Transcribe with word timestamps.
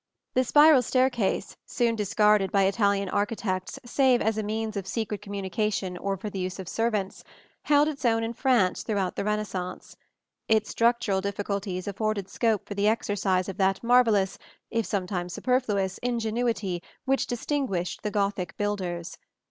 ]The 0.33 0.43
spiral 0.43 0.81
staircase, 0.81 1.57
soon 1.67 1.95
discarded 1.95 2.51
by 2.51 2.63
Italian 2.63 3.07
architects 3.07 3.77
save 3.85 4.19
as 4.19 4.35
a 4.35 4.41
means 4.41 4.75
of 4.75 4.87
secret 4.87 5.21
communication 5.21 5.95
or 5.95 6.17
for 6.17 6.31
the 6.31 6.39
use 6.39 6.57
of 6.57 6.67
servants, 6.67 7.23
held 7.65 7.87
its 7.87 8.03
own 8.03 8.23
in 8.23 8.33
France 8.33 8.81
throughout 8.81 9.15
the 9.15 9.23
Renaissance. 9.23 9.95
Its 10.47 10.71
structural 10.71 11.21
difficulties 11.21 11.87
afforded 11.87 12.29
scope 12.29 12.65
for 12.65 12.73
the 12.73 12.87
exercise 12.87 13.47
of 13.47 13.57
that 13.57 13.83
marvellous, 13.83 14.39
if 14.71 14.87
sometimes 14.87 15.35
superfluous, 15.35 15.99
ingenuity 15.99 16.81
which 17.05 17.27
distinguished 17.27 18.01
the 18.01 18.09
Gothic 18.09 18.57
builders. 18.57 19.19